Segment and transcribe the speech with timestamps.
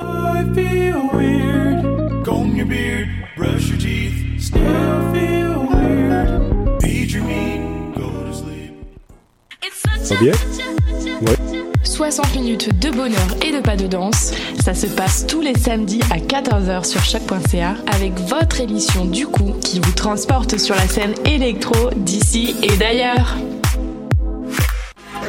[0.00, 2.24] I feel weird.
[2.24, 6.82] Comb your beard, brush your teeth, still feel weird.
[6.82, 8.74] Feed your meat, go to sleep.
[10.02, 10.32] Ça va bien?
[11.22, 11.36] Ouais.
[11.82, 14.32] 60 minutes de bonheur et de pas de danse.
[14.62, 19.54] Ça se passe tous les samedis à 14h sur choc.ca avec votre émission du coup
[19.62, 23.36] qui vous transporte sur la scène électro d'ici et d'ailleurs.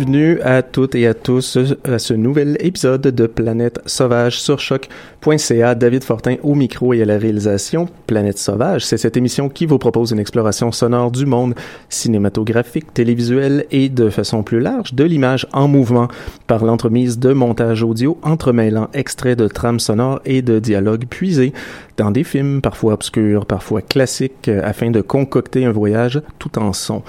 [0.00, 5.74] Bienvenue à toutes et à tous à ce nouvel épisode de Planète Sauvage sur choc.ca.
[5.74, 7.86] David Fortin au micro et à la réalisation.
[8.06, 11.54] Planète Sauvage, c'est cette émission qui vous propose une exploration sonore du monde
[11.90, 16.08] cinématographique, télévisuel et de façon plus large de l'image en mouvement
[16.46, 21.52] par l'entremise de montage audio entremêlant extraits de trames sonores et de dialogues puisés
[21.98, 27.02] dans des films parfois obscurs, parfois classiques afin de concocter un voyage tout en son.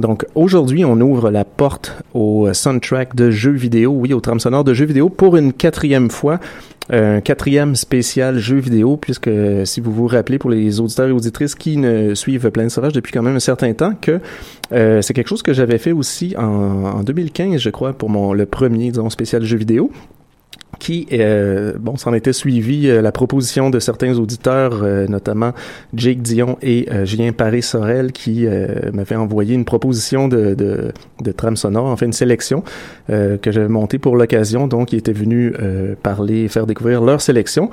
[0.00, 4.64] Donc aujourd'hui, on ouvre la porte au soundtrack de jeux vidéo, oui, au trame sonore
[4.64, 6.38] de jeux vidéo pour une quatrième fois,
[6.90, 9.30] un quatrième spécial jeux vidéo, puisque
[9.64, 13.12] si vous vous rappelez pour les auditeurs et auditrices qui ne suivent Plein Sauvage depuis
[13.12, 14.20] quand même un certain temps, que
[14.72, 18.32] euh, c'est quelque chose que j'avais fait aussi en, en 2015, je crois, pour mon
[18.32, 19.90] le premier, disons, spécial jeux vidéo
[20.78, 25.52] qui, euh, bon, s'en était suivi euh, la proposition de certains auditeurs, euh, notamment
[25.94, 28.46] Jake Dion et euh, Julien Paré-Sorel, qui
[28.92, 30.92] m'avaient envoyé une proposition de, de,
[31.22, 32.62] de trame sonore, en fait une sélection
[33.08, 35.54] que j'avais montée pour l'occasion, donc ils étaient venus
[36.02, 37.70] parler, faire découvrir leur sélection.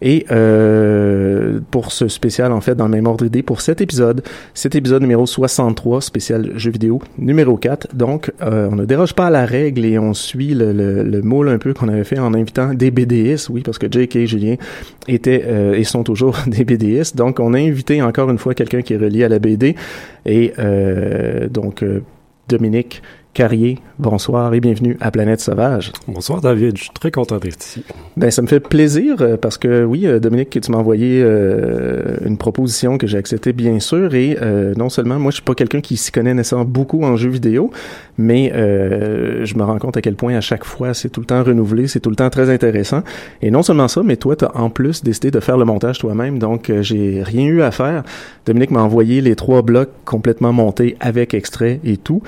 [0.00, 4.22] Et euh, pour ce spécial, en fait, dans le même ordre d'idée, pour cet épisode,
[4.54, 7.94] cet épisode numéro 63, spécial jeu vidéo numéro 4.
[7.94, 11.22] Donc, euh, on ne déroge pas à la règle et on suit le, le, le
[11.22, 14.26] moule un peu qu'on avait fait en invitant des BDS, oui, parce que Jake et
[14.26, 14.56] Julien
[15.06, 17.14] étaient euh, et sont toujours des BDS.
[17.14, 19.76] Donc, on a invité encore une fois quelqu'un qui est relié à la BD.
[20.26, 22.02] Et euh, donc, euh,
[22.48, 23.02] Dominique
[23.38, 25.92] Carrier, bonsoir et bienvenue à Planète Sauvage.
[26.08, 27.84] Bonsoir David, je suis très content d'être ici.
[28.16, 32.16] Ben ça me fait plaisir euh, parce que oui, euh, Dominique, tu m'as envoyé euh,
[32.26, 35.54] une proposition que j'ai acceptée bien sûr et euh, non seulement moi je suis pas
[35.54, 37.70] quelqu'un qui s'y connaît nécessairement beaucoup en jeux vidéo,
[38.16, 41.26] mais euh, je me rends compte à quel point à chaque fois c'est tout le
[41.26, 43.04] temps renouvelé, c'est tout le temps très intéressant
[43.40, 46.00] et non seulement ça, mais toi tu as en plus décidé de faire le montage
[46.00, 48.02] toi-même donc euh, j'ai rien eu à faire.
[48.46, 52.20] Dominique m'a envoyé les trois blocs complètement montés avec extrait et tout.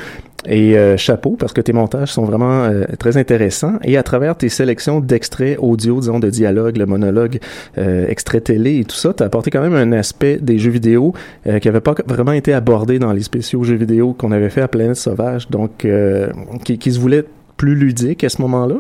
[0.46, 3.74] Et euh, chapeau, parce que tes montages sont vraiment euh, très intéressants.
[3.84, 7.38] Et à travers tes sélections d'extraits audio, disons, de dialogue, le monologue,
[7.76, 10.70] euh, extrait télé et tout ça, tu as apporté quand même un aspect des jeux
[10.70, 11.12] vidéo
[11.46, 14.62] euh, qui avait pas vraiment été abordé dans les spéciaux jeux vidéo qu'on avait fait
[14.62, 16.28] à Planète Sauvage, donc euh,
[16.64, 17.24] qui, qui se voulait
[17.58, 18.76] plus ludique à ce moment-là.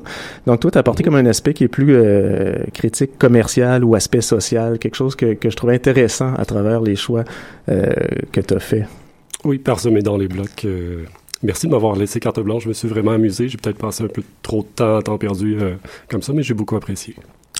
[0.46, 3.94] Donc toi, tu as apporté comme un aspect qui est plus euh, critique commercial ou
[3.94, 7.24] aspect social, quelque chose que, que je trouvais intéressant à travers les choix
[7.68, 7.90] euh,
[8.32, 8.86] que tu as fait.
[9.44, 10.64] Oui, parsemé dans les blocs.
[10.64, 11.04] euh,
[11.42, 12.64] Merci de m'avoir laissé carte blanche.
[12.64, 13.48] Je me suis vraiment amusé.
[13.48, 15.76] J'ai peut-être passé un peu trop de temps temps perdu euh,
[16.08, 17.16] comme ça, mais j'ai beaucoup apprécié.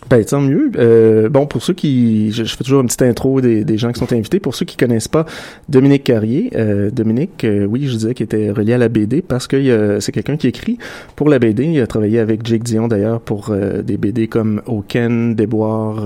[0.09, 0.71] Ben, tant mieux.
[0.77, 2.33] Euh, bon, pour ceux qui...
[2.33, 4.41] Je, je fais toujours une petite intro des, des, gens qui sont invités.
[4.41, 5.27] Pour ceux qui connaissent pas
[5.69, 9.47] Dominique Carrier, euh, Dominique, euh, oui, je disais qu'il était relié à la BD parce
[9.47, 10.79] que c'est quelqu'un qui écrit
[11.17, 11.65] pour la BD.
[11.65, 16.03] Il a travaillé avec Jake Dion, d'ailleurs, pour euh, des BD comme Oken, Déboire,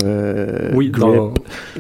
[0.75, 1.33] Oui, dans,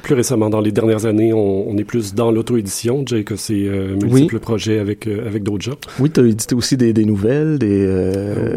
[0.02, 3.02] plus récemment, dans les dernières années, on, on est plus dans l'auto-édition.
[3.04, 3.68] Jake a ses
[4.00, 4.40] multiples oui.
[4.40, 5.76] projets avec, avec d'autres gens.
[5.98, 7.86] Oui, tu as édité aussi des, des nouvelles, des...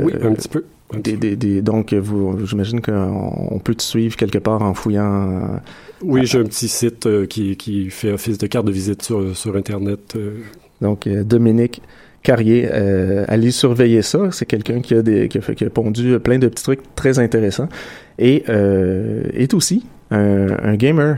[0.04, 0.64] oui, un petit peu.
[0.94, 5.32] Des, des, des, donc, vous, j'imagine qu'on peut te suivre quelque part en fouillant.
[5.32, 5.58] Euh,
[6.02, 9.36] oui, j'ai un petit site euh, qui, qui fait office de carte de visite sur,
[9.36, 10.14] sur Internet.
[10.16, 10.38] Euh.
[10.80, 11.82] Donc, Dominique
[12.24, 14.32] Carrier, allez surveiller ça.
[14.32, 16.96] C'est quelqu'un qui a des, qui a, fait, qui a pondu plein de petits trucs
[16.96, 17.70] très intéressants
[18.20, 21.18] et est aussi un, un gamer.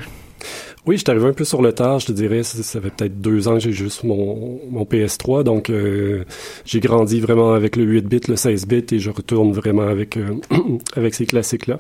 [0.86, 2.44] Oui, je suis arrivé un peu sur le tard, je te dirais.
[2.44, 6.24] Ça, fait peut-être deux ans que j'ai juste mon, mon PS3, donc euh,
[6.66, 10.18] j'ai grandi vraiment avec le 8 bits, le 16 bits, et je retourne vraiment avec
[10.18, 10.36] euh,
[10.96, 11.80] avec ces classiques-là.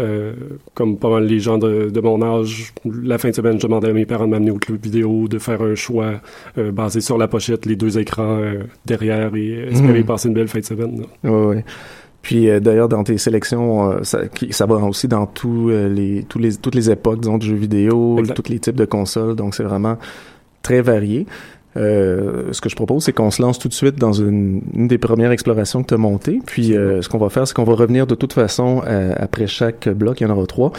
[0.00, 0.32] Euh,
[0.72, 3.90] comme pas mal les gens de, de, mon âge, la fin de semaine, je demandais
[3.90, 6.22] à mes parents de m'amener au club vidéo, de faire un choix
[6.56, 10.06] euh, basé sur la pochette, les deux écrans euh, derrière, et espérer mmh.
[10.06, 11.02] passer une belle fin de semaine.
[11.24, 11.56] Oui, oui.
[12.22, 14.20] Puis euh, d'ailleurs dans tes sélections, euh, ça,
[14.50, 17.54] ça, va aussi dans tous euh, les, tous les toutes les époques disons de jeux
[17.54, 18.34] vidéo, exact.
[18.34, 19.96] tous les types de consoles, donc c'est vraiment
[20.62, 21.26] très varié.
[21.76, 24.88] Euh, ce que je propose, c'est qu'on se lance tout de suite dans une, une
[24.88, 26.40] des premières explorations que tu as montées.
[26.44, 29.46] Puis, euh, ce qu'on va faire, c'est qu'on va revenir de toute façon euh, après
[29.46, 30.72] chaque bloc, il y en aura trois,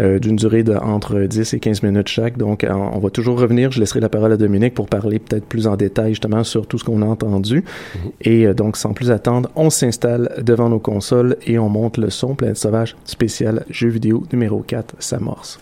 [0.00, 2.36] euh, d'une durée de entre 10 et 15 minutes chaque.
[2.36, 3.70] Donc, on, va toujours revenir.
[3.70, 6.78] Je laisserai la parole à Dominique pour parler peut-être plus en détail justement sur tout
[6.78, 7.60] ce qu'on a entendu.
[7.62, 8.10] Mm-hmm.
[8.22, 12.34] Et donc, sans plus attendre, on s'installe devant nos consoles et on monte le son
[12.34, 15.60] plein de sauvage spécial jeu vidéo numéro 4, s'amorce.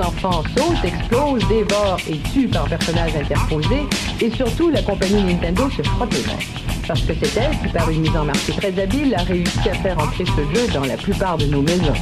[0.00, 3.86] Enfants sautent, explosent, dévorent et tuent par personnages interposés,
[4.20, 6.38] et surtout, la compagnie Nintendo se frotte les mains.
[6.86, 9.74] Parce que c'est elle qui, par une mise en marché très habile, a réussi à
[9.74, 11.92] faire entrer ce jeu dans la plupart de nos maisons.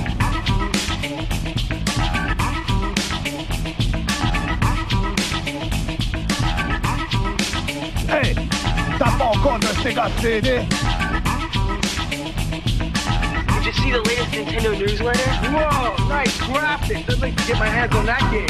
[8.08, 8.34] Hey!
[8.98, 10.60] T'as pas encore de Sega CD?
[13.70, 15.30] You see the latest Nintendo newsletter?
[15.46, 17.08] Whoa, nice graphics.
[17.08, 18.48] I'd like to get my hands on that game.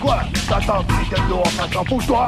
[0.00, 0.24] Quoi?
[0.48, 2.26] T'attends Nintendo en fasse un pour toi?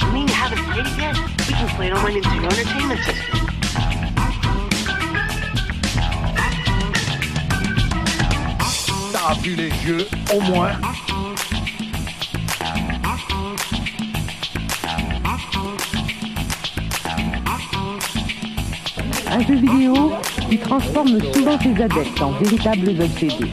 [0.00, 1.16] You mean you haven't played it yet?
[1.46, 3.46] We can play it on my Nintendo Entertainment System.
[9.12, 10.72] T'as vu les jeux, au moins?
[19.36, 20.12] Un jeu vidéo
[20.48, 23.52] qui transforme souvent ses adeptes en véritables obsédés.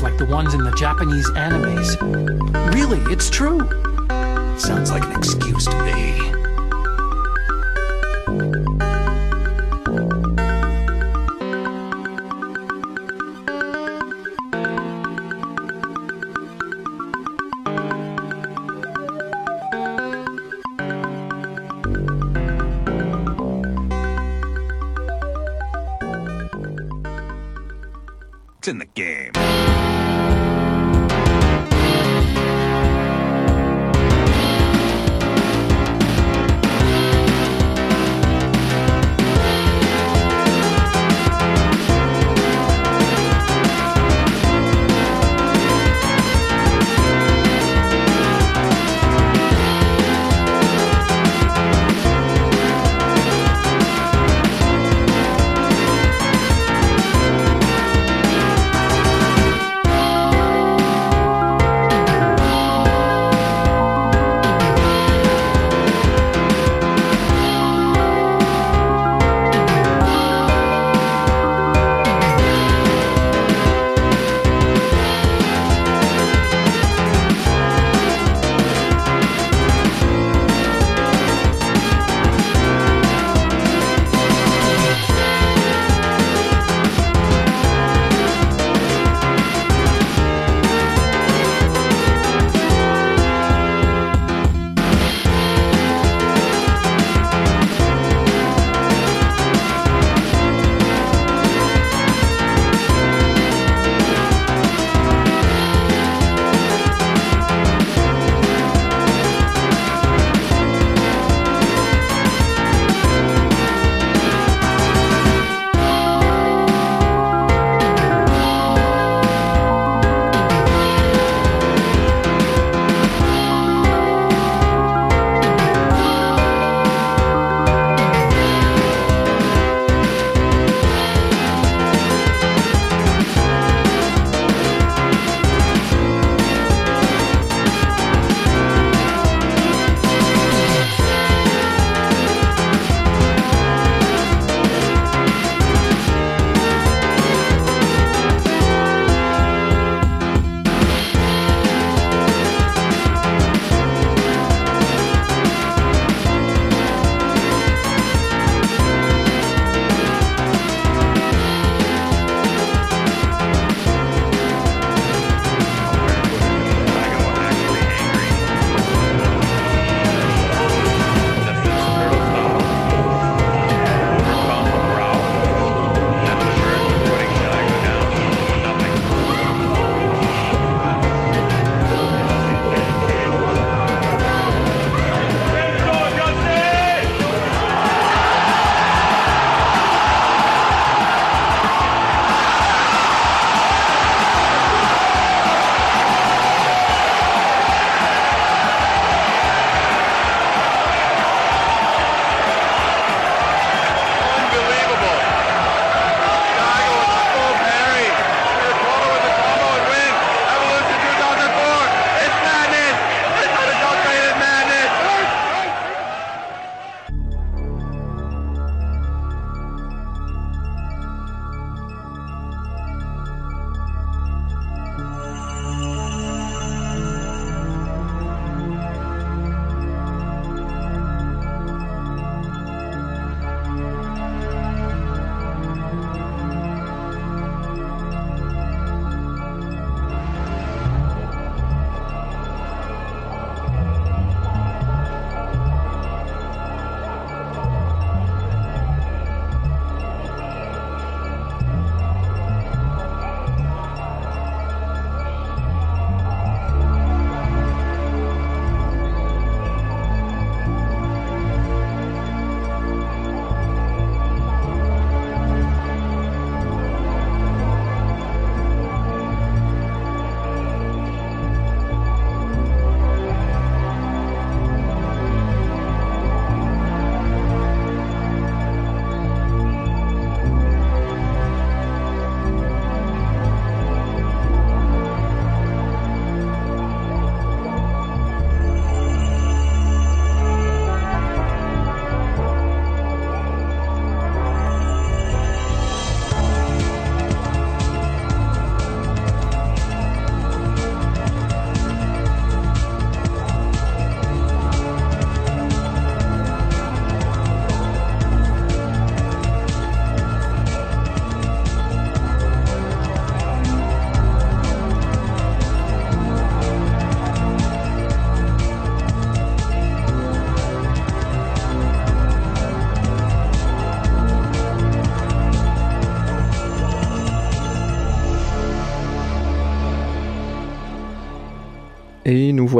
[0.00, 2.00] Like the ones in the Japanese animes.
[2.72, 3.58] Really, it's true.
[4.58, 6.41] Sounds like an excuse to me.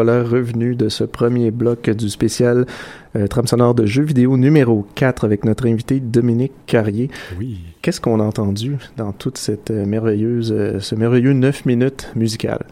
[0.02, 2.66] Voilà revenus de ce premier bloc du spécial
[3.14, 7.09] euh, trame sonore de jeux vidéo numéro 4 avec notre invité Dominique Carrier.
[7.38, 7.61] Oui.
[7.82, 12.64] Qu'est-ce qu'on a entendu dans toute cette euh, merveilleuse, euh, ce merveilleux 9 minutes musical?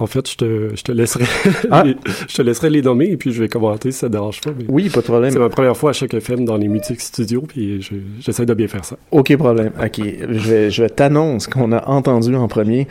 [0.00, 1.24] En fait, je te, je te laisserai,
[1.70, 1.82] Ah.
[1.84, 1.96] les,
[2.28, 4.50] je te laisserai les nommer et puis je vais commenter si ça te dérange pas.
[4.56, 5.30] mais Oui, pas de problème.
[5.32, 8.54] C'est ma première fois à chaque FM dans les Music Studios puis je- j'essaie de
[8.54, 8.96] bien faire ça.
[9.10, 9.70] Aucun problème.
[9.82, 10.00] OK.
[10.04, 12.86] Je vais, je t'annonce qu'on a entendu en premier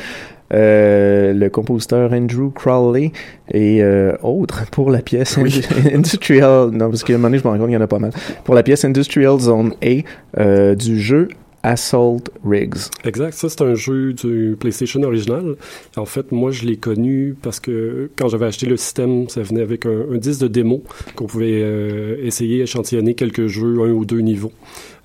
[0.54, 3.12] le compositeur Andrew Crowley
[3.52, 5.50] et euh, autres pour la pièce Oui.
[5.50, 6.70] Indu- Industrial.
[6.72, 8.00] Non, parce qu'à un moment donné, je me rends compte qu'il y en a pas
[8.00, 8.12] mal.
[8.44, 11.28] Pour la pièce Industrial Zone A euh, du jeu
[11.66, 12.76] Assault Rigs.
[13.06, 13.34] Exact.
[13.34, 15.56] Ça, c'est un jeu du PlayStation original.
[15.96, 19.62] En fait, moi, je l'ai connu parce que quand j'avais acheté le système, ça venait
[19.62, 20.84] avec un, un disque de démo
[21.16, 24.52] qu'on pouvait euh, essayer, échantillonner quelques jeux, un ou deux niveaux.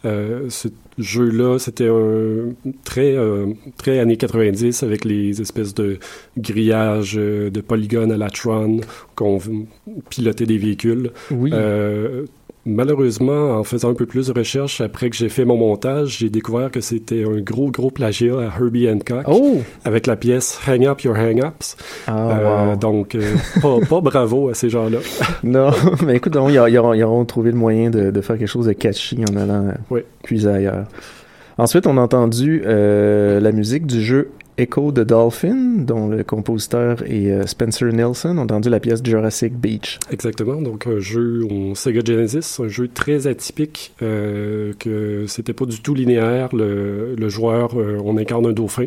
[0.05, 5.99] Euh, ce jeu-là, c'était un très euh, très années 90 avec les espèces de
[6.37, 8.81] grillages euh, de polygones à la Tron
[9.17, 9.41] qu'on
[10.09, 11.11] pilotait des véhicules.
[11.31, 11.53] Oui.
[12.69, 16.29] Malheureusement, en faisant un peu plus de recherche, après que j'ai fait mon montage, j'ai
[16.29, 19.63] découvert que c'était un gros, gros plagiat à Herbie Hancock Oh!
[19.87, 21.77] avec la pièce Hang Up Your Hang Ups.
[22.07, 22.77] Ah, Euh, wow.
[22.77, 24.99] Donc, euh, pas, pas bravo à ces gens-là.
[25.43, 25.71] Non,
[26.07, 28.67] mais écoute, donc, ils, auront, ils auront trouvé le moyen de, de faire quelque chose
[28.67, 30.01] de catchy en allant Oui.
[30.23, 30.85] puiser ailleurs.
[31.57, 34.29] Ensuite, on a entendu euh, la musique du jeu
[34.59, 38.31] Echo the Dolphin, dont le compositeur est euh, Spencer Nelson.
[38.35, 40.01] On a entendu la pièce Jurassic Beach.
[40.11, 40.61] Exactement.
[40.61, 45.81] Donc, un jeu au Sega Genesis, un jeu très atypique, euh, que c'était pas du
[45.81, 46.49] tout linéaire.
[46.55, 48.87] Le, le joueur, euh, on incarne un dauphin,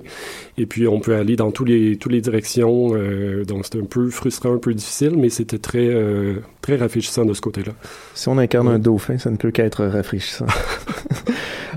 [0.58, 2.92] et puis on peut aller dans tous les, toutes les directions.
[2.94, 7.24] euh, donc, c'était un peu frustrant, un peu difficile, mais c'était très, euh, très rafraîchissant
[7.24, 7.72] de ce côté-là.
[8.14, 10.48] Si on incarne un dauphin, ça ne peut qu'être rafraîchissant.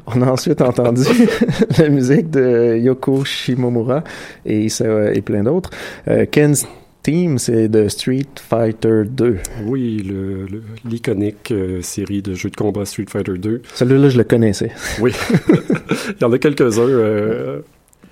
[0.07, 1.03] on a ensuite entendu
[1.79, 4.05] la musique de Yoko Shimomura
[4.47, 4.67] et,
[5.13, 5.71] et plein d'autres.
[6.09, 6.67] Euh, Ken's
[7.03, 9.37] Team, c'est de Street Fighter 2.
[9.67, 13.61] Oui, le- le- l'iconique euh, série de jeux de combat Street Fighter 2.
[13.75, 14.71] Celui-là, je le connaissais.
[15.01, 15.13] Oui.
[16.09, 17.61] Il y en a quelques-uns euh,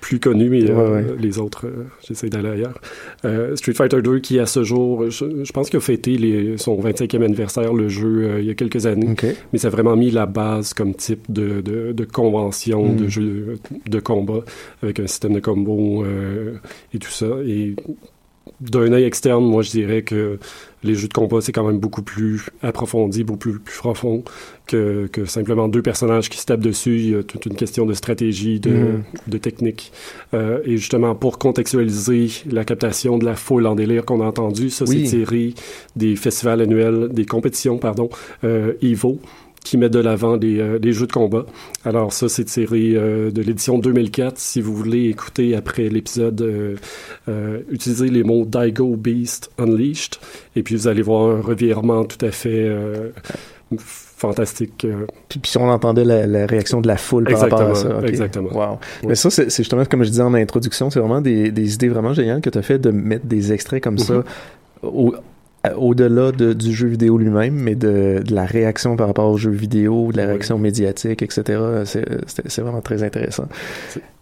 [0.03, 1.15] plus connus, mais euh, Ouais, ouais.
[1.17, 2.77] les autres, euh, j'essaie d'aller ailleurs.
[3.23, 6.57] Euh, Street Fighter 2, qui à ce jour, je, je pense qu'il a fêté les,
[6.57, 9.15] son 25e anniversaire, le jeu, il y a quelques années.
[9.53, 12.95] Mais ça a vraiment mis la base comme type de, de, de convention, Mm.
[12.97, 13.53] de jeu
[13.89, 14.43] de combat,
[14.81, 16.03] avec un système de combo
[16.93, 17.27] et tout ça.
[17.45, 17.75] Et
[18.61, 20.37] d'un œil externe, moi, je dirais que
[20.83, 24.23] les jeux de combat, c'est quand même beaucoup plus approfondi, beaucoup plus, plus profond
[24.67, 26.97] que, que simplement deux personnages qui se tapent dessus.
[26.97, 29.03] Il y a toute une question de stratégie, de, Mhm.
[29.27, 29.93] de technique.
[30.33, 34.69] Euh, et justement, pour contextualiser la captation de la foule en délire qu'on a entendu,
[34.69, 35.07] ça, Oui.
[35.07, 35.53] c'est tiré
[35.95, 38.09] des festivals annuels, des compétitions, pardon,
[38.43, 39.19] euh, Evo
[39.63, 41.45] qui mettent de l'avant euh, les jeux de combat.
[41.85, 44.37] Alors ça, c'est tiré euh, de l'édition 2004.
[44.37, 46.75] Si vous voulez écouter après l'épisode, euh,
[47.29, 50.15] euh, utilisez les mots Daigo Beast Unleashed,
[50.55, 52.69] et puis vous allez voir un revirement tout à fait
[53.77, 54.85] fantastique.
[55.29, 58.07] Puis, puis on entendait la, la réaction de la foule par rapport à Exactement, ça.
[58.07, 58.49] exactement.
[58.53, 58.79] Wow.
[59.01, 59.07] Oui.
[59.09, 62.13] Mais ça, c'est justement, comme je disais en introduction, c'est vraiment des, des idées vraiment
[62.13, 64.23] géniales que tu as fait de mettre des extraits comme ça Mhm.
[64.83, 65.21] au- à-
[65.77, 69.51] au-delà de- du jeu vidéo lui-même, mais de, de la réaction par rapport au jeu
[69.51, 70.29] vidéo, de la Oui.
[70.31, 71.59] réaction médiatique, etc.
[71.85, 73.47] C'est vraiment très intéressant.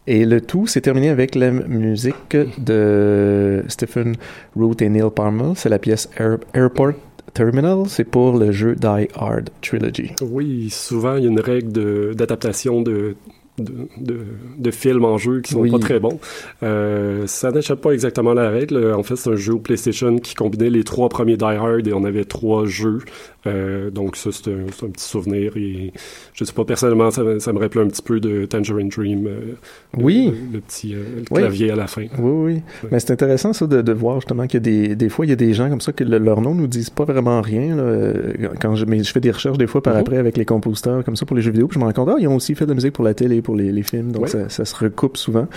[0.08, 4.15] Et le tout s'est terminé avec la musique de Stephen
[4.56, 5.54] Root et Neil Palmer.
[5.56, 6.93] C'est la pièce Air- Airport
[7.34, 7.84] Terminal.
[7.88, 10.12] C'est pour le jeu Die Hard Trilogy.
[10.21, 13.15] Oui, souvent il y a une règle d'adaptation de,
[13.62, 14.17] de, de,
[14.58, 15.71] de films en jeu qui sont Oui.
[15.71, 16.19] pas très bons.
[16.63, 18.93] Euh, ça n'échappe pas exactement à la règle.
[18.93, 21.93] En fait, c'est un jeu au PlayStation qui combinait les trois premiers Die Hard et
[21.93, 23.00] on avait trois jeux.
[23.47, 25.58] Euh, donc ça, c'est un, petit souvenir.
[25.58, 25.91] Et
[26.34, 29.25] je sais pas, personnellement, ça, me- ça me rappelle un petit peu de Tangerine Dream.
[29.27, 29.54] euh,
[29.97, 30.27] Oui.
[30.51, 31.39] Le, le petit euh, le Oui.
[31.41, 32.06] clavier à la fin.
[32.19, 32.62] Oui, oui.
[32.91, 35.30] Mais c'est intéressant, ça, de, de voir justement qu'il y a des, des fois, il
[35.30, 37.75] y a des gens comme ça que le- leur nom nous disent pas vraiment rien.
[37.75, 39.99] Là, Euh, quand je, mais je fais des recherches des fois par Mhm.
[40.01, 42.10] après avec les compositeurs comme ça pour les jeux vidéo, puis je me rends compte,
[42.12, 44.12] ah, ils ont aussi fait de la musique pour la télé, pour les, les films,
[44.12, 44.30] donc Ouais.
[44.30, 45.47] ça, ça se recoupe souvent.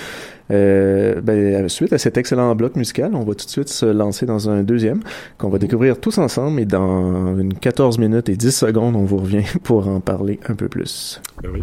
[0.50, 4.26] Euh, ben, suite à cet excellent bloc musical, on va tout de suite se lancer
[4.26, 5.00] dans un deuxième
[5.38, 9.18] qu'on va découvrir tous ensemble et dans une 14 minutes et 10 secondes, on vous
[9.18, 11.20] revient pour en parler un peu plus.
[11.42, 11.62] Ben oui.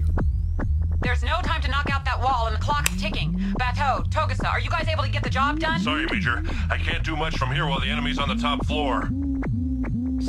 [1.03, 3.35] There's no time to knock out that wall, and the clock's ticking.
[3.57, 5.79] Bateau, Togusa, are you guys able to get the job done?
[5.79, 6.43] Sorry, Major.
[6.69, 9.09] I can't do much from here while the enemy's on the top floor.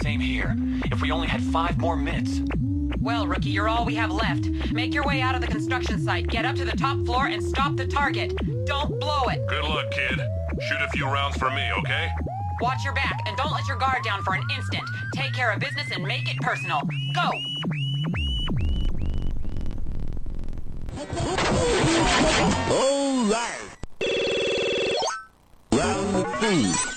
[0.03, 0.57] Same here.
[0.91, 2.41] If we only had five more minutes.
[3.03, 4.49] Well, rookie, you're all we have left.
[4.71, 7.43] Make your way out of the construction site, get up to the top floor, and
[7.43, 8.33] stop the target.
[8.65, 9.45] Don't blow it.
[9.49, 10.21] Good luck, kid.
[10.69, 12.09] Shoot a few rounds for me, okay?
[12.61, 14.85] Watch your back, and don't let your guard down for an instant.
[15.17, 16.81] Take care of business and make it personal.
[17.13, 17.31] Go!
[22.71, 23.59] All right.
[25.73, 26.92] Round three.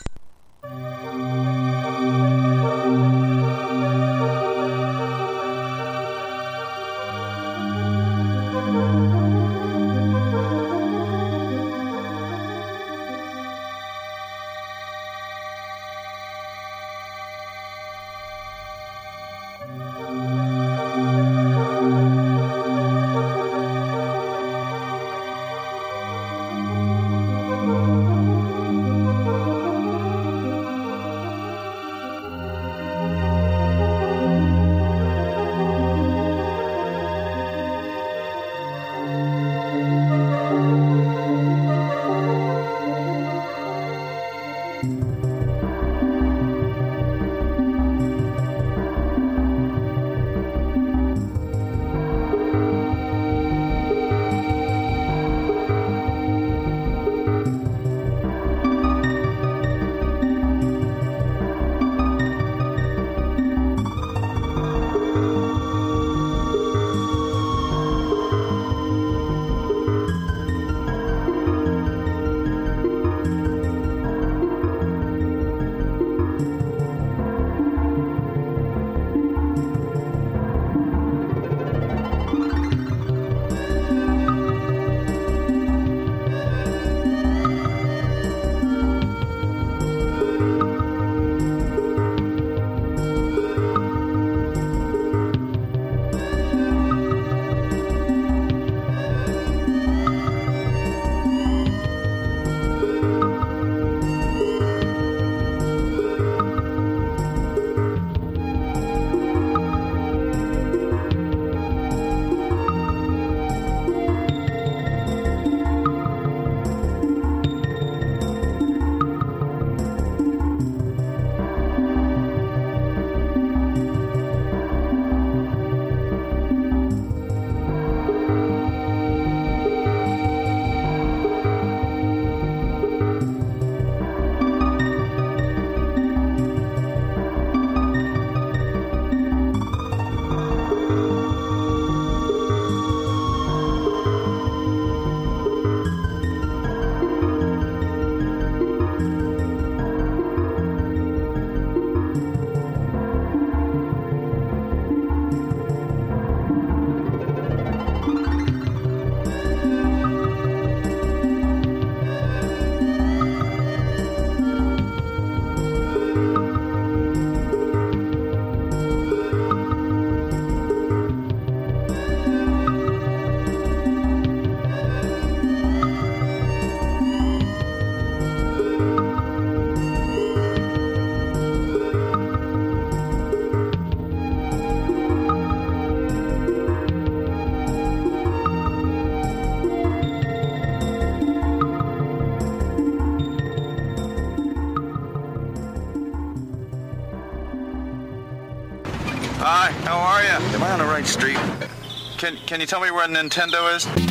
[202.26, 204.05] Can Can you tell me where Nintendo is?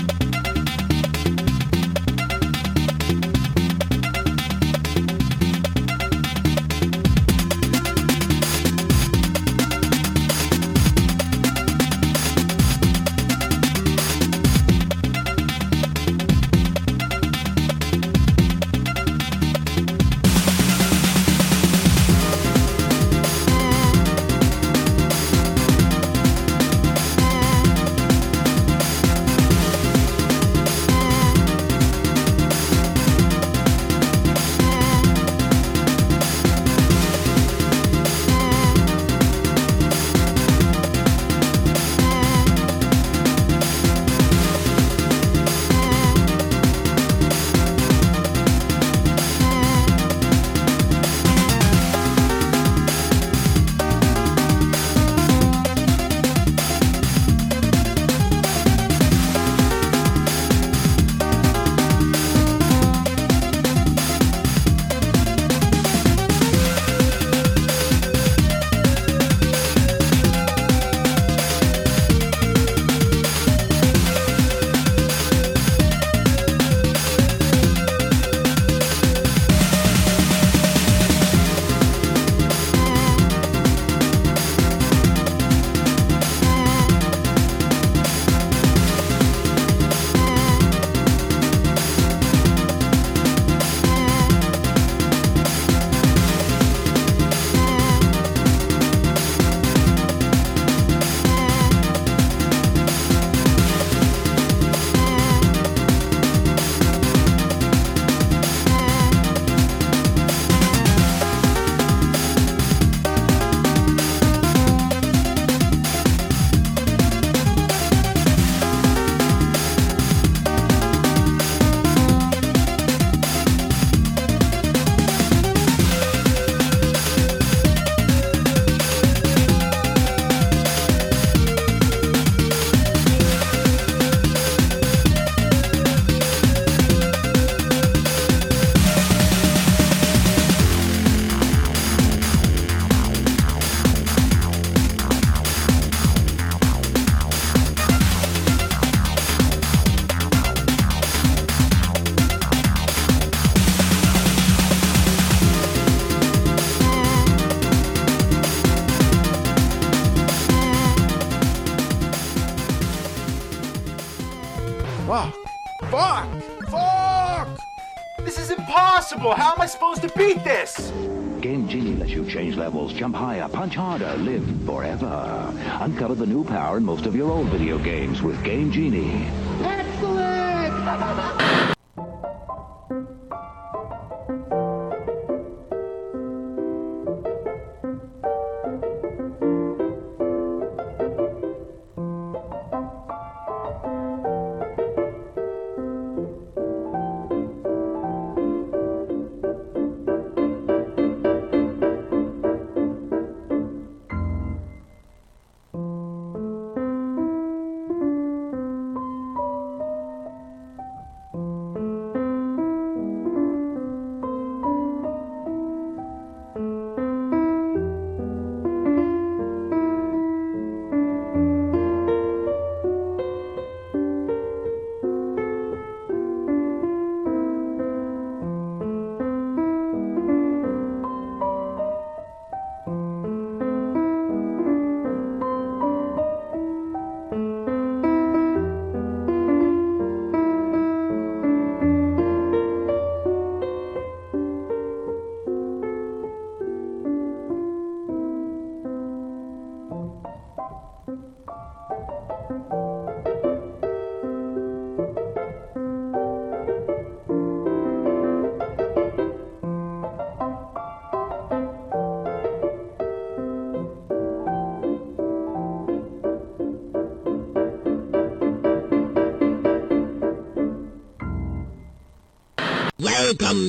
[176.04, 179.26] Uncover the new power in most of your old video games with Game Genie.
[179.62, 181.30] Excellent!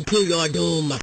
[0.06, 0.94] to your doom.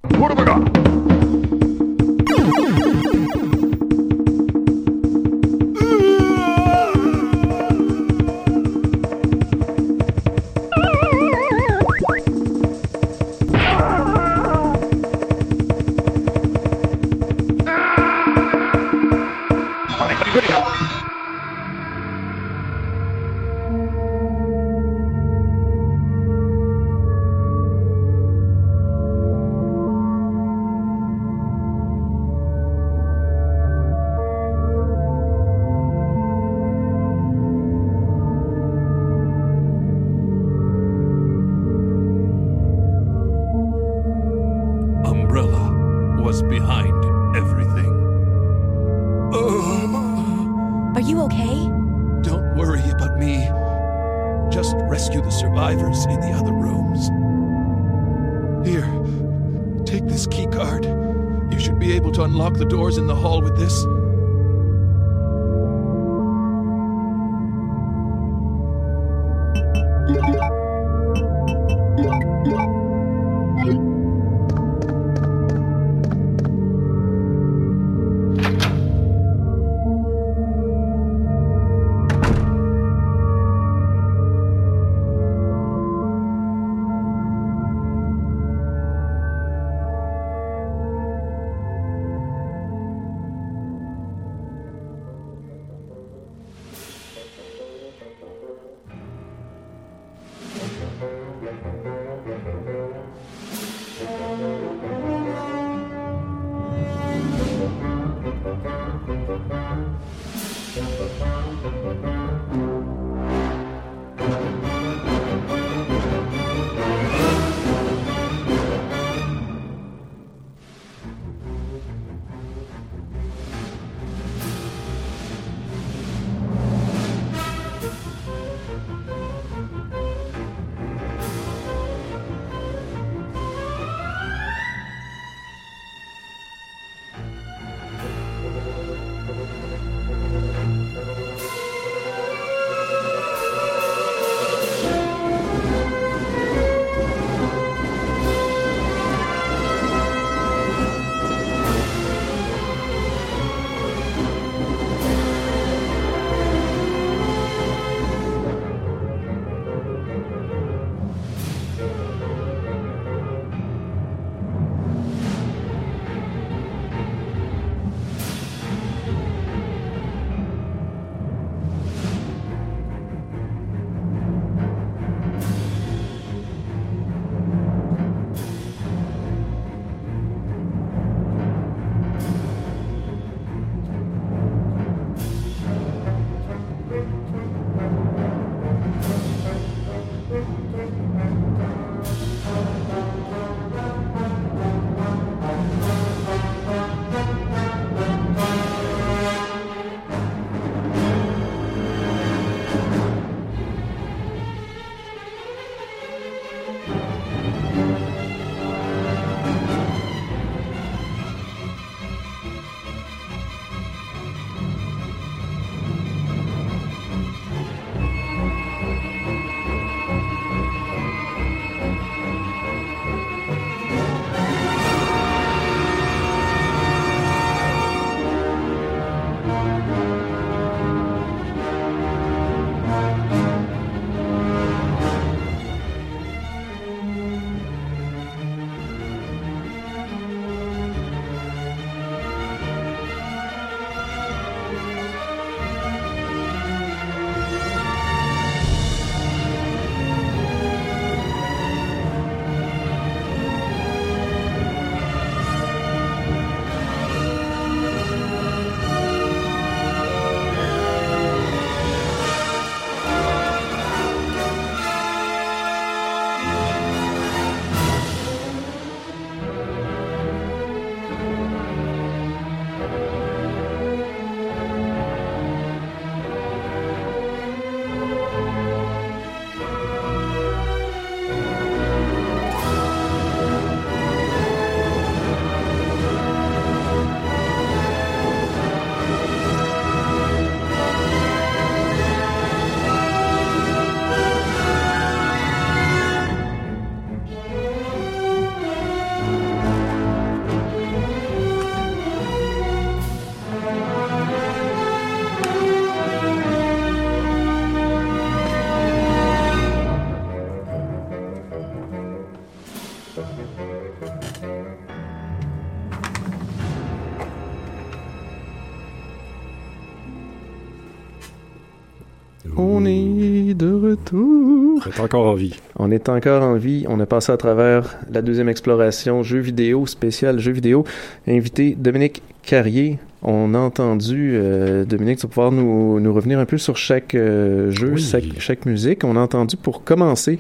[325.03, 325.55] Encore en vie.
[325.79, 326.85] On est encore en vie.
[326.89, 330.85] On a passé à travers la deuxième exploration jeu vidéo, spécial jeu vidéo.
[331.27, 332.99] Invité Dominique Carrier.
[333.23, 337.15] On a entendu, euh, Dominique, tu vas pouvoir nous, nous revenir un peu sur chaque
[337.15, 338.01] euh, jeu, Oui.
[338.03, 339.05] chaque, chaque musique.
[339.05, 340.39] On a entendu pour commencer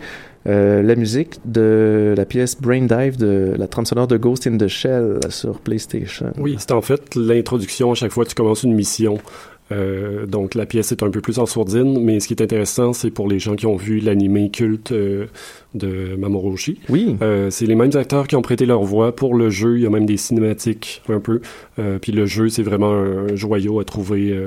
[0.48, 4.56] Euh, la musique de la pièce Brain Dive de la trame sonore de Ghost in
[4.58, 6.32] the Shell sur PlayStation.
[6.36, 9.18] Oui, c'est en fait l'introduction à chaque fois que tu commences une mission.
[9.72, 12.92] Euh, donc la pièce est un peu plus en sourdine, mais ce qui est intéressant,
[12.92, 15.26] c'est pour les gens qui ont vu l'animé culte euh,
[15.74, 16.78] de Mamoru Oshii.
[16.88, 17.16] Oui.
[17.22, 19.78] Euh, c'est les mêmes acteurs qui ont prêté leur voix pour le jeu.
[19.78, 21.40] Il y a même des cinématiques un peu.
[22.00, 24.38] Puis le jeu, c'est vraiment un joyau à trouver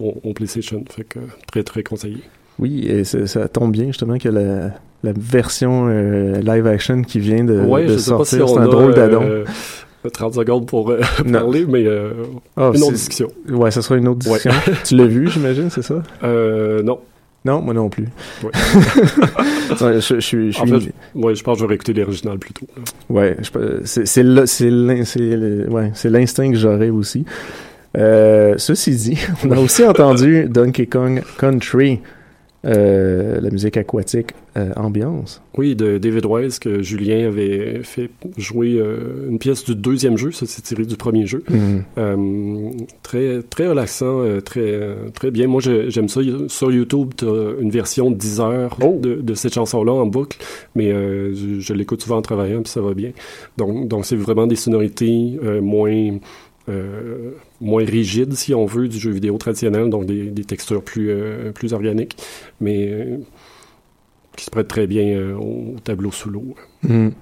[0.00, 0.84] au, au PlayStation.
[0.90, 2.18] Fait que très très conseillé.
[2.58, 4.70] Oui, et ça, tombe bien justement que la,
[5.04, 9.44] la version live action qui vient de, ouais, de si sortir, c'est un drôle d'adon.
[10.08, 11.00] Euh, 30 secondes pour euh,
[11.32, 12.12] parler, mais euh,
[12.56, 13.28] Ah, une autre discussion.
[13.48, 14.38] Ouais, ça sera une autre Ouais.
[14.38, 14.72] discussion.
[14.84, 16.02] tu l'as vu, j'imagine, c'est ça?
[16.24, 16.98] Euh, non.
[17.44, 18.08] Non, moi non plus.
[18.42, 18.50] Ouais.
[19.78, 20.52] Je, je suis.
[20.52, 22.66] Je en suis fait, ouais, je pense que je vais réécouter l'original plutôt.
[23.84, 27.24] c'est ouais, c'est l'instinct que j'aurais aussi.
[27.96, 32.00] Euh, ceci dit, on a aussi entendu Donkey Kong Country,
[32.68, 35.42] euh, la musique aquatique euh, ambiance.
[35.56, 40.30] Oui, de David Wise, que Julien avait fait jouer euh, une pièce du deuxième jeu,
[40.32, 41.42] ça c'est tiré du premier jeu.
[41.48, 41.84] Mhm.
[41.98, 42.70] Euh,
[43.02, 44.78] très, très relaxant, euh, très,
[45.14, 45.46] très bien.
[45.46, 46.20] Moi, j'aime ça.
[46.48, 47.24] Sur YouTube, tu
[47.60, 48.98] une version de 10 heures Oh!
[49.00, 50.38] de, de cette chanson-là en boucle,
[50.74, 53.10] mais euh, je, je l'écoute souvent en travaillant, puis ça va bien.
[53.56, 56.18] Donc, donc c'est vraiment des sonorités euh, moins,
[56.68, 61.10] euh, moins rigides, si on veut, du jeu vidéo traditionnel, donc des, des textures plus,
[61.10, 62.16] euh, plus organiques,
[62.60, 63.18] mais euh,
[64.36, 66.54] qui se prêtent très bien au tableau sous l'eau.
[66.82, 67.12] Mhm.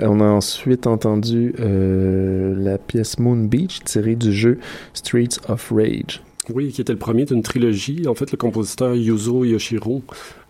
[0.00, 4.58] On a ensuite entendu la pièce Moon Beach tirée du jeu
[4.94, 6.22] Streets of Rage.
[6.52, 8.06] Oui, qui était le premier d'une trilogie.
[8.06, 10.02] En fait, le compositeur Yuzo Yoshiro,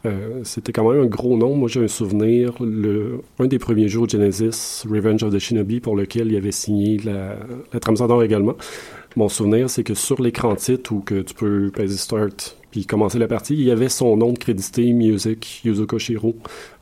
[0.07, 1.55] euh, c'était quand même un gros nom.
[1.57, 2.55] Moi, j'ai un souvenir,
[3.39, 7.37] un des premiers de Genesis, Revenge of the Shinobi, pour lequel il avait signé la,
[7.73, 8.57] la trame sonore également.
[9.17, 13.19] Mon souvenir, c'est que sur l'écran titre, où que tu peux peser Start puis commencer
[13.19, 16.37] la partie, il y avait son nom de crédité, Music, Yuzo Koshiro.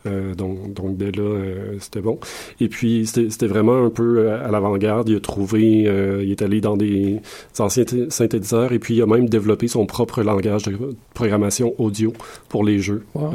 [0.07, 2.19] Euh, donc, donc, dès là, euh, c'était bon.
[2.61, 5.09] Et puis, c'était vraiment un peu euh, à l'avant-garde.
[5.09, 7.21] Il a trouvé, euh, il est allé dans des
[7.59, 10.77] anciens synthétiseurs et puis il a même développé son propre langage de
[11.15, 12.13] programmation audio
[12.49, 13.05] pour les jeux.
[13.15, 13.31] Wow.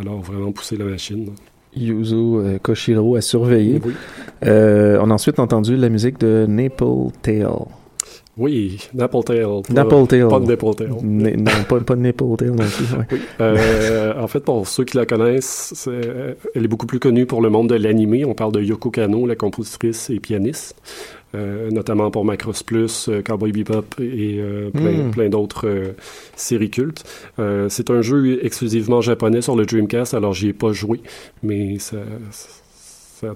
[0.00, 1.30] Alors, vraiment pousser la machine.
[1.76, 3.80] Yuzo Koshiro à surveiller.
[3.84, 3.92] Oui.
[4.42, 7.66] On a ensuite entendu la musique de Naple Tale.
[8.40, 9.44] Oui, Napple Tail.
[9.68, 10.28] pas- Napple Tale.
[10.28, 10.88] Pas de Tail.
[11.02, 12.00] Non, pas, pas de
[12.50, 12.96] non plus.
[12.96, 13.06] ouais.
[13.12, 13.18] Oui.
[13.40, 17.42] Euh, en fait, pour ceux qui la connaissent, c'est- elle est beaucoup plus connue pour
[17.42, 18.24] le monde de l'animé.
[18.24, 20.74] On parle de Yoko Kano, la compositrice et pianiste,
[21.34, 25.10] euh, notamment pour Macross Plus, euh, Cowboy Bebop et euh, plein, Mm.
[25.10, 25.92] plein d'autres euh,
[26.34, 27.04] séries cultes.
[27.38, 31.00] Euh, c'est un jeu exclusivement japonais sur le Dreamcast, alors j'y ai pas joué,
[31.42, 31.98] mais ça,
[32.30, 32.48] ça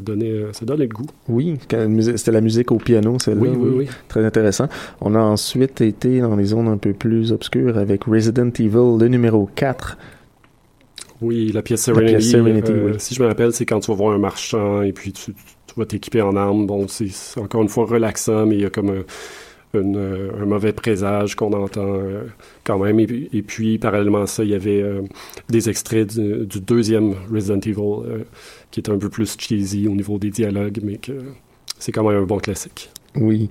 [0.00, 1.06] donnait, euh, ça donnait le goût.
[1.28, 3.40] Oui, c'était la musique au piano, celle-là.
[3.40, 3.88] Oui, oui, oui.
[4.08, 4.68] Très intéressant.
[5.00, 9.06] On a ensuite été dans les zones un peu plus obscures avec Resident Evil, le
[9.08, 9.96] numéro 4.
[11.20, 12.16] Oui, la pièce La Serenity.
[12.16, 12.92] pièce Serenity, euh, oui.
[12.98, 15.74] Si je me rappelle, c'est quand tu vas voir un marchand et puis tu, tu
[15.76, 16.66] vas t'équiper en armes.
[16.66, 19.02] Bon, c'est c'est encore une fois relaxant, mais il y a comme un,
[19.78, 22.24] euh, un mauvais présage qu'on entend euh,
[22.64, 23.00] quand même.
[23.00, 23.06] Et,
[23.42, 25.02] puis- parallèlement à ça, il y avait euh,
[25.48, 28.24] des extraits du, du deuxième Resident Evil
[28.70, 31.12] qui était un peu plus cheesy au niveau des dialogues, mais que
[31.78, 32.90] c'est quand même un bon classique.
[33.16, 33.48] Oui.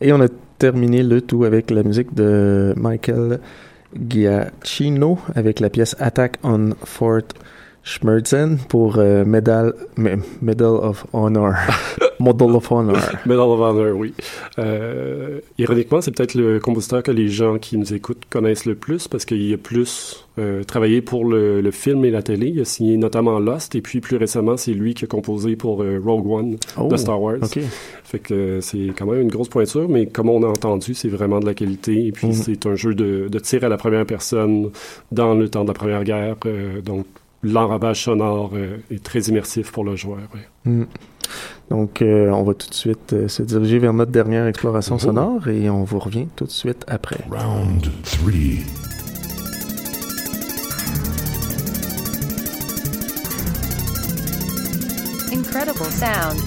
[0.00, 3.40] Et on a terminé le tout avec la musique de Michael
[4.08, 7.22] Giacchino avec la pièce Attack on Fort
[7.84, 11.52] Schmerzen pour euh, Medal, Me- Medal of Honor.
[12.20, 12.96] Medal of Honor.
[13.26, 14.14] Medal of Honor, oui.
[14.58, 19.08] Euh, ironiquement, c'est peut-être le compositeur que les gens qui nous écoutent connaissent le plus
[19.08, 22.48] parce qu'il a plus euh, travaillé pour le, le film et la télé.
[22.54, 25.82] Il a signé notamment Lost et puis plus récemment, c'est lui qui a composé pour
[25.82, 27.38] euh, Rogue One Oh, de Star Wars.
[27.42, 27.58] ok.
[28.04, 31.40] Fait que c'est quand même une grosse pointure, mais comme on a entendu, c'est vraiment
[31.40, 32.06] de la qualité.
[32.06, 32.32] Et puis Mhm.
[32.34, 34.70] c'est un jeu de, de tir à la première personne
[35.10, 36.36] dans le temps de la Première Guerre.
[36.84, 37.06] donc
[37.42, 40.18] l'enrobage sonore euh, est très immersif pour le joueur.
[40.34, 40.70] ouais.
[40.70, 40.84] Mm.
[41.70, 44.98] Donc, euh, on va tout de suite euh, se diriger vers notre dernière exploration Oh.
[44.98, 47.18] sonore et on vous revient tout de suite après.
[47.30, 48.60] Round three.
[55.32, 56.38] Incredible sound.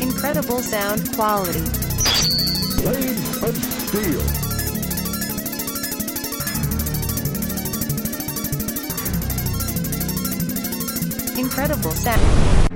[0.00, 1.64] Incredible sound quality.
[2.86, 4.22] Blades of steel.
[11.36, 12.75] Incredible sound.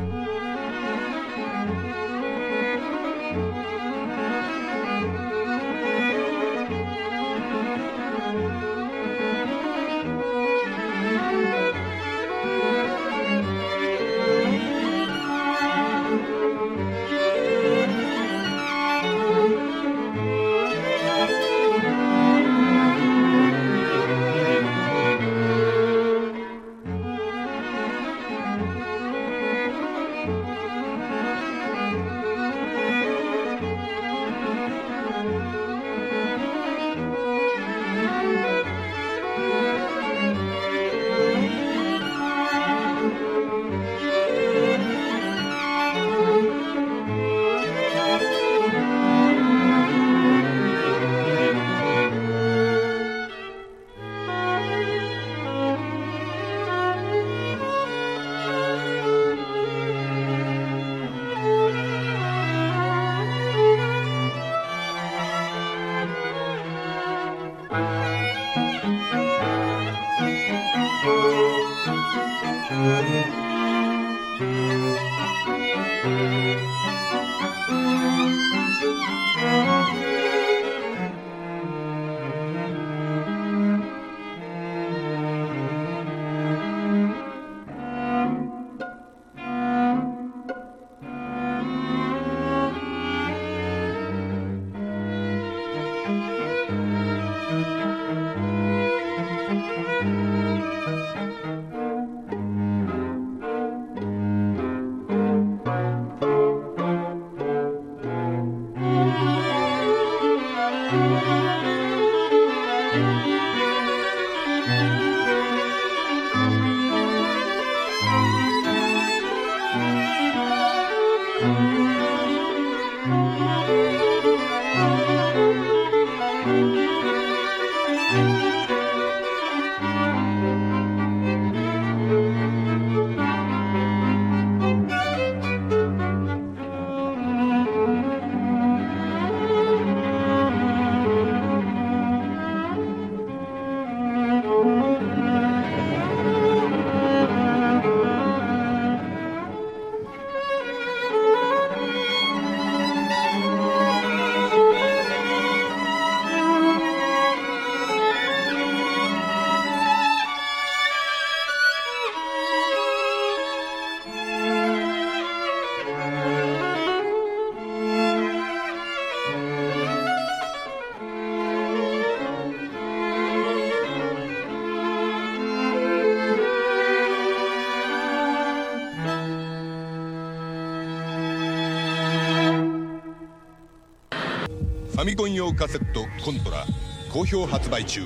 [185.60, 186.64] カセットコントラ
[187.12, 188.00] 好評発売中。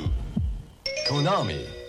[1.09, 1.84] コナミ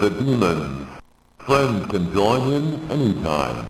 [0.00, 0.88] the demons.
[1.40, 3.69] Friends can join in anytime.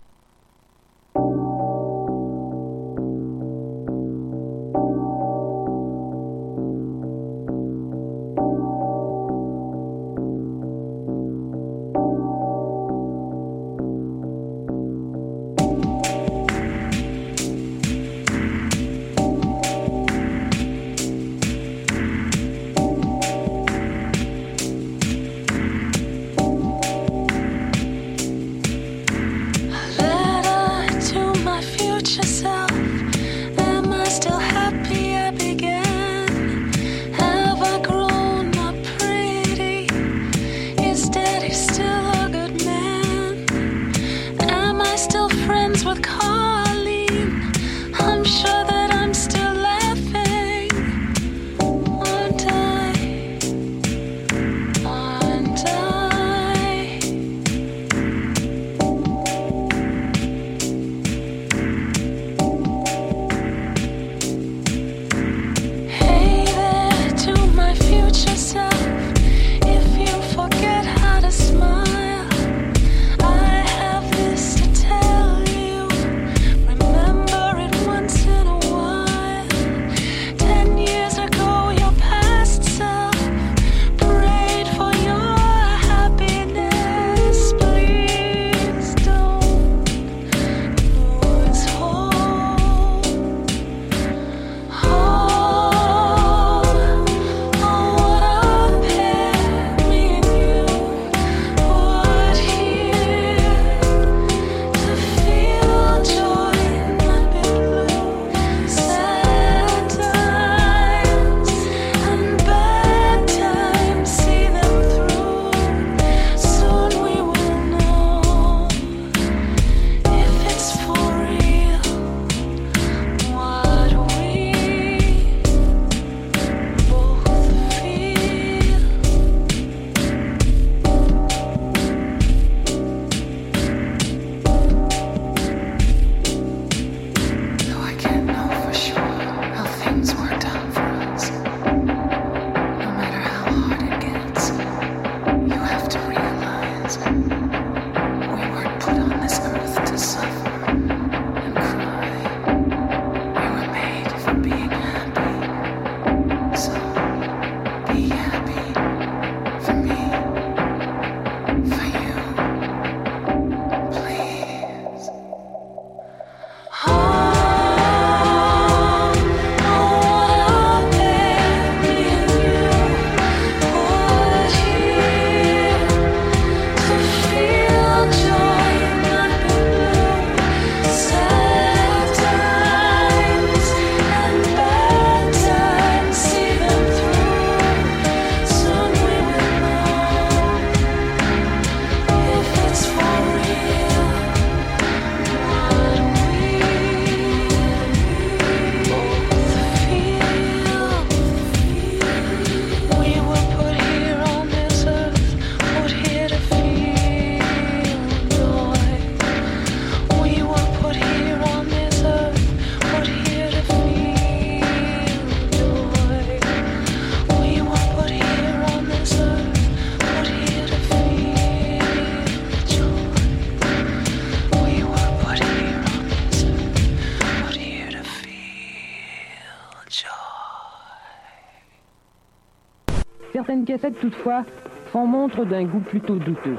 [233.71, 234.43] cassettes, toutefois,
[234.91, 236.57] font montre d'un goût plutôt douteux.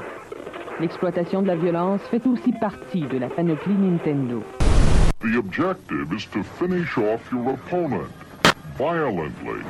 [0.79, 4.41] L'exploitation de la violence fait aussi partie de la panoplie Nintendo.
[5.19, 8.09] The objective is to finish off your opponent
[8.77, 9.61] violently.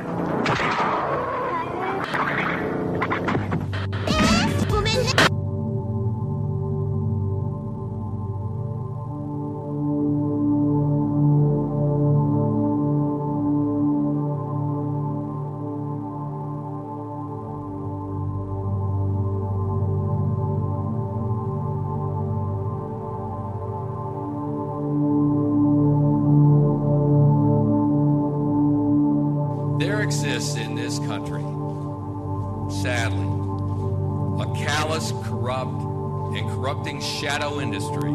[37.24, 38.13] shadow industry.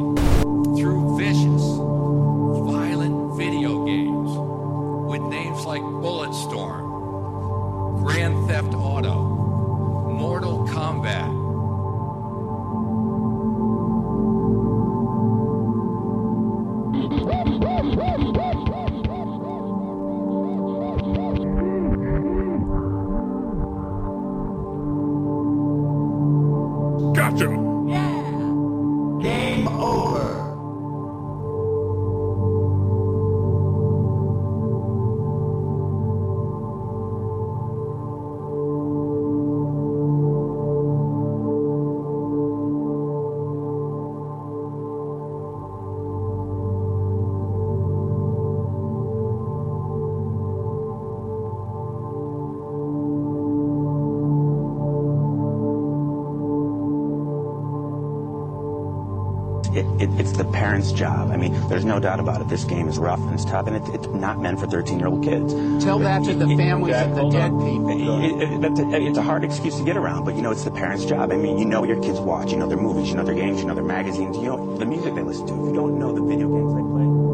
[59.79, 61.31] It, it, it's the parents' job.
[61.31, 62.49] I mean, there's no doubt about it.
[62.49, 65.53] This game is rough and it's tough, and it, it's not meant for 13-year-old kids.
[65.83, 67.89] Tell that to the families of the dead people.
[68.21, 70.71] It, it, that's it's a hard excuse to get around, but you know, it's the
[70.71, 71.31] parents' job.
[71.31, 73.61] I mean, you know your kids watch, you know their movies, you know their games,
[73.61, 75.53] you know their magazines, you know the music they listen to.
[75.53, 77.28] If you don't know the video games they play,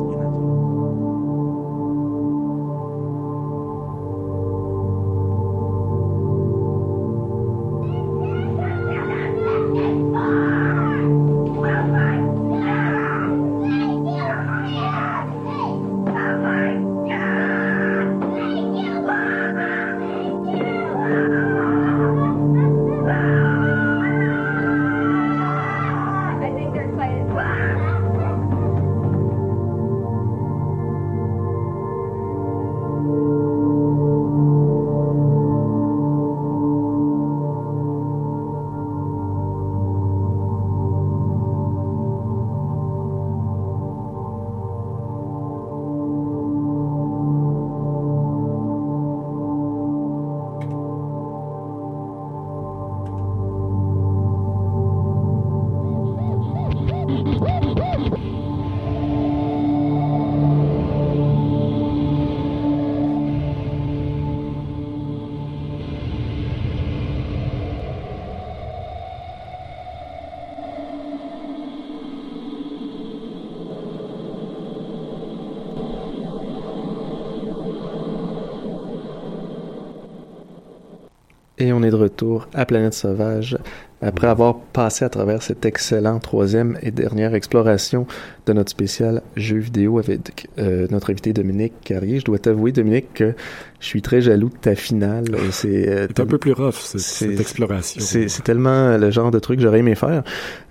[81.66, 83.58] Et on est de retour à Planète Sauvage
[84.00, 88.06] après avoir passé à travers cette excellente troisième et dernière exploration
[88.46, 92.20] de notre spécial jeu vidéo avec euh, notre invité Dominique Carrier.
[92.20, 93.34] Je dois t'avouer, Dominique, que
[93.80, 95.26] je suis très jaloux de ta finale.
[95.50, 98.00] C'est euh, un peu plus rough, cette, cette exploration.
[98.00, 100.22] C'est tellement le genre de truc que j'aurais aimé faire.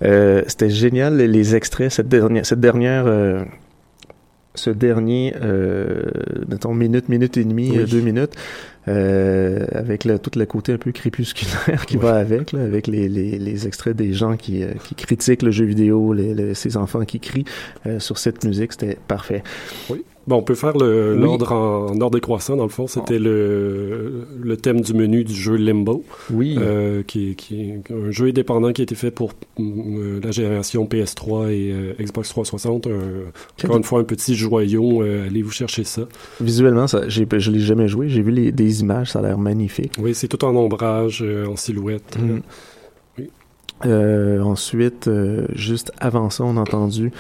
[0.05, 3.43] Euh, C'était génial les, extraits cette dernière cette dernière euh,
[4.55, 6.03] ce dernier euh,
[6.49, 7.85] mettons minute minute et demie Oui.
[7.91, 8.33] deux minutes
[8.87, 13.09] euh, avec le, tout le côté un peu crépusculaire qui va avec là, avec les,
[13.09, 16.77] les, les extraits des gens qui, euh, qui critiquent le jeu vidéo les, les- ces
[16.77, 17.47] enfants qui crient
[17.87, 19.43] euh, sur cette musique c'était parfait
[19.91, 20.05] Oui.
[20.27, 21.21] Bon, on peut faire le- Oui.
[21.23, 22.87] l'ordre en, en ordre décroissant, dans le fond.
[22.87, 26.03] C'était le, le thème du menu du jeu Limbo.
[26.33, 26.57] Oui.
[26.59, 30.31] Euh, qui, est- qui est un jeu indépendant qui a été fait pour euh, la
[30.31, 32.87] génération PS3 et euh, Xbox 360.
[32.87, 32.91] Un-
[33.59, 35.03] Quel- encore une fois, un petit joyau.
[35.03, 36.03] allez vous chercher ça?
[36.41, 39.39] visuellement ça j'ai je l'ai jamais joué j'ai vu les, des images ça a l'air
[39.39, 42.17] magnifique Oui, c'est tout en ombrage, en silhouette.
[42.19, 42.41] Mhm.
[43.87, 45.11] Euh, ensuite,
[45.55, 47.11] juste avant ça, on a entendu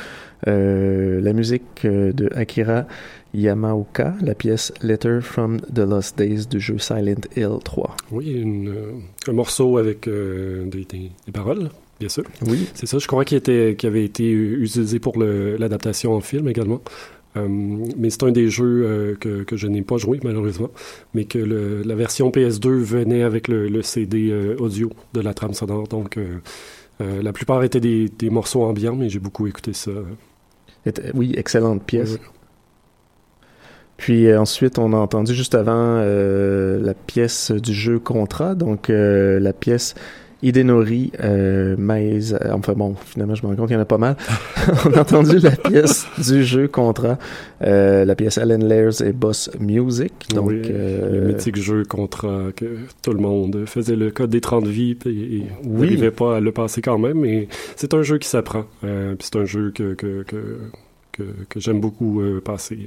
[0.46, 2.86] la musique euh, de Akira
[3.34, 7.96] Yamaoka, la pièce Letter from the Lost Days du jeu Silent Hill 3.
[8.12, 8.92] Oui, une, euh,
[9.28, 12.24] un morceau avec euh, des, des- des paroles, bien sûr.
[12.46, 12.68] Oui.
[12.74, 13.40] C'est ça, je crois qu'il
[13.84, 16.80] avait été utilisé pour l'adaptation en film également.
[17.36, 20.70] Euh, mais c'est un des jeux euh, que, que je n'ai pas joué malheureusement,
[21.14, 25.34] mais que le- la version PS2 venait avec le, le CD euh, audio de la
[25.34, 25.88] trame sonore.
[25.88, 26.36] Donc euh,
[27.00, 29.90] euh, la plupart étaient des, des morceaux ambiants, mais j'ai beaucoup écouté ça.
[31.14, 32.12] Oui, excellente pièce.
[32.12, 32.18] Oui,
[33.96, 38.90] Puis euh, ensuite, on a entendu juste avant euh, la pièce du jeu Contra, donc
[38.90, 39.94] euh, la pièce
[40.44, 42.34] Hidenori euh, Maze.
[42.40, 44.16] euh, Enfin bon, finalement, je me rends compte qu'il y en a pas mal.
[44.86, 47.18] on a entendu la pièce du jeu Contra,
[47.62, 50.12] euh, la pièce Alan Lairs et Boss Music.
[50.34, 52.66] Donc, Oui, euh, le mythique jeu contre que
[53.02, 55.80] tout le monde faisait le code des 30 vies et, et Oui.
[55.86, 57.20] n'arrivait pas à le passer quand même.
[57.20, 58.64] Mais c'est un jeu qui s'apprend.
[58.82, 58.90] Puis
[59.20, 62.78] c'est un jeu que, que, que, que, j'aime beaucoup passer.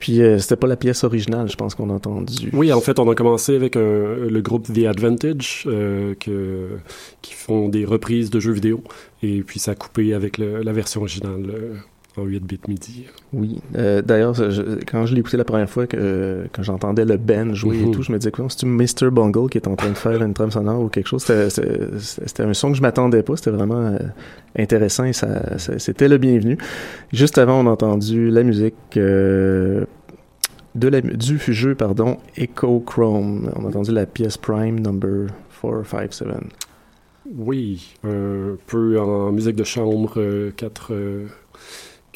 [0.00, 2.50] Puis euh, c'était pas la pièce originale, je pense qu'on a entendu.
[2.52, 6.68] Oui, en fait, on a commencé avec un- le groupe The Advantage euh, que,
[7.22, 8.82] qui font des reprises de jeux vidéo.
[9.22, 11.50] Et puis ça a coupé avec la version originale
[12.18, 13.06] euh, en 8 bits midi.
[13.32, 13.58] Oui.
[13.76, 14.34] Euh, D'ailleurs,
[14.90, 17.86] quand je l'ai écouté la première fois, que, euh, quand j'entendais le Ben jouer et
[17.86, 17.90] Mhm.
[17.92, 19.10] tout, je me disais, quoi, c'est-tu Mr.
[19.10, 21.22] Bungle qui est en train de faire une trame sonore ou quelque chose?
[21.24, 23.36] C'était- un son que je m'attendais pas.
[23.36, 23.98] C'était vraiment euh,
[24.58, 26.58] intéressant et ça, ça- c'était le bienvenu.
[27.12, 29.84] Juste avant, on a entendu la musique euh,
[30.74, 33.50] de la, du jeu, pardon, Echo Chrome.
[33.56, 35.28] On a entendu la pièce Prime number
[35.62, 36.36] 457.
[37.36, 41.26] Oui, un peu en musique de chambre, euh, quatre, euh,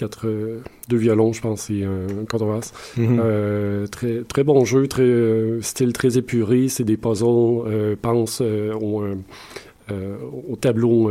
[0.00, 2.72] quatre, euh, deux violons, je pense, et un contrebasse.
[2.98, 6.68] Euh, très, très bon jeu, très euh, style très épuré.
[6.68, 7.62] C'est des puzzles.
[7.66, 9.02] Euh, pense au,
[10.48, 11.10] au tableau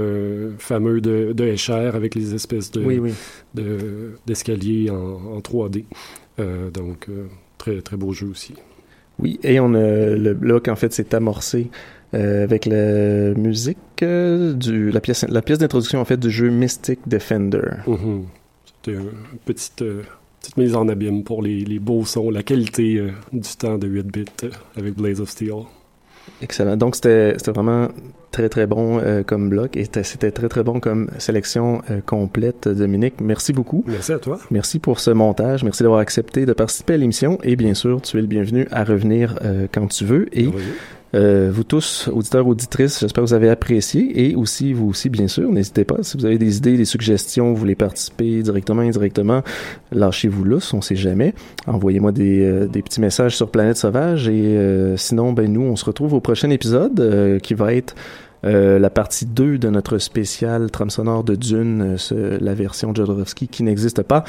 [0.58, 3.14] fameux de, de Escher avec les espèces de Oui, oui.
[3.54, 5.84] de- d'escaliers en, en 3D.
[6.40, 7.08] Euh, donc
[7.58, 8.54] très très beau jeu aussi.
[9.22, 11.68] Oui, et on a le bloc en fait s'est amorcé
[12.14, 16.50] euh, avec la musique euh, du la pièce la pièce d'introduction en fait du jeu
[16.50, 17.68] Mystic Defender.
[17.86, 17.98] Mhm.
[17.98, 18.24] Une
[19.46, 20.02] petite, euh,
[20.42, 23.88] petite mise en abîme pour les, les beaux sons, la qualité euh, du temps de
[23.88, 25.54] 8 bits euh, avec Blaze of Steel.
[26.42, 26.78] Excellent.
[26.78, 27.88] Donc c'était vraiment
[28.32, 32.68] très très bon euh, comme bloc et c'était- très très bon comme sélection euh, complète
[32.68, 33.16] Dominique.
[33.20, 33.84] Merci beaucoup.
[33.88, 34.40] Merci à toi.
[34.52, 35.64] Merci pour ce montage.
[35.64, 38.84] Merci d'avoir accepté de participer à l'émission et bien sûr, tu es le bienvenu à
[38.84, 40.50] revenir euh, quand tu veux et
[41.16, 45.28] euh, vous tous, auditeurs, auditrices, j'espère que vous avez apprécié et aussi, vous aussi, bien
[45.28, 49.42] sûr, n'hésitez pas, si vous avez des idées, des suggestions, vous voulez participer directement, indirectement,
[49.92, 51.34] lâchez-vous là, on sait jamais.
[51.68, 55.76] Envoyez-moi des, euh, des petits messages sur Planète Sauvage et euh, sinon, ben nous, on
[55.76, 57.96] se retrouve au prochain épisode qui va être
[58.42, 63.64] la partie 2 de notre spécial trame sonore de Dune, ce- la version Jodorowsky qui
[63.64, 64.24] n'existe pas.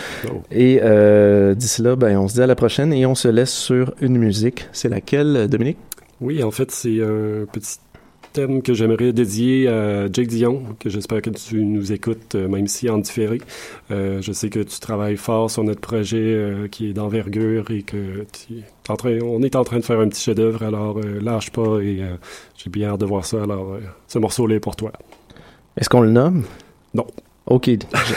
[0.50, 3.52] Et euh, d'ici là, ben, on se dit à la prochaine et on se laisse
[3.52, 4.66] sur une musique.
[4.72, 5.78] C'est laquelle, Dominique?
[6.20, 7.78] Oui, en fait, c'est un petit
[8.32, 12.66] thème que j'aimerais dédier à Jake Dion, que j'espère que tu nous écoutes, euh, même
[12.66, 13.40] si en différé.
[13.90, 17.82] Euh, je sais que tu travailles fort sur notre projet euh, qui est d'envergure et
[17.82, 21.20] que tu en train, on est en train de faire un petit chef-d'œuvre, alors euh,
[21.20, 22.02] lâche pas et
[22.56, 23.42] j'ai bien hâte de voir ça.
[23.42, 24.92] Alors, ce morceau-là est pour toi.
[25.76, 26.44] Est-ce qu'on le nomme?
[26.94, 27.06] Non.
[27.46, 27.70] Ok,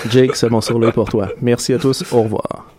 [0.10, 1.30] Jake, ce morceau-là est pour toi.
[1.41, 2.72] Merci à tous, au revoir.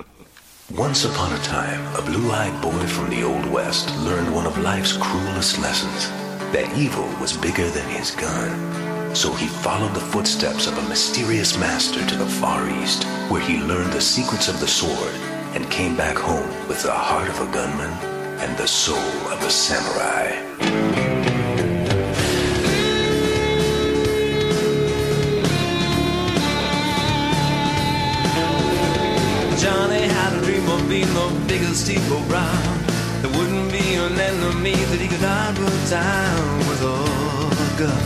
[0.72, 4.56] Once upon a time, a blue eyed boy from the Old West learned one of
[4.56, 6.08] life's cruelest lessons
[6.52, 9.14] that evil was bigger than his gun.
[9.14, 13.58] So he followed the footsteps of a mysterious master to the Far East, where he
[13.58, 15.14] learned the secrets of the sword
[15.54, 17.92] and came back home with the heart of a gunman
[18.40, 18.96] and the soul
[19.30, 21.23] of a samurai.
[30.88, 32.84] Being the biggest Steve Brown.
[33.22, 36.98] There wouldn't be an enemy that he could not put down with a
[37.78, 38.04] gun.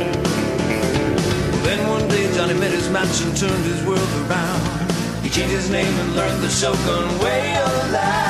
[0.00, 4.90] Well, Then one day Johnny met his match and turned his world around.
[5.22, 8.29] He changed his name and learned the Shogun way of the